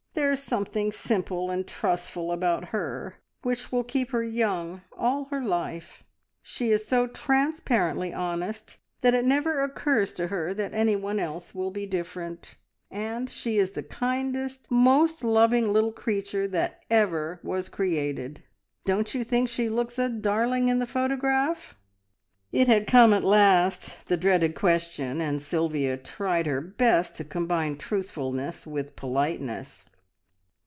[0.13, 5.41] "There is something simple and trustful about her which will keep her young all her
[5.41, 6.03] life.
[6.41, 11.71] She is so transparently honest, that it never occurs to her that anyone else can
[11.71, 12.55] be different;
[12.91, 17.39] and she is the kindest, most loving little creature that was ever
[17.71, 18.43] created.
[18.83, 21.77] Don't you think she looks a darling in the photograph?"
[22.51, 27.77] It had come at last, the dreaded question, and Sylvia tried her best to combine
[27.77, 29.85] truthfulness with politeness.